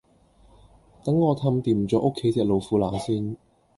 [1.03, 3.37] 等我氹掂左屋企隻老虎乸先